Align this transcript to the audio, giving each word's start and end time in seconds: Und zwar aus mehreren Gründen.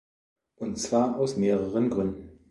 Und 0.55 0.79
zwar 0.79 1.15
aus 1.19 1.37
mehreren 1.37 1.91
Gründen. 1.91 2.39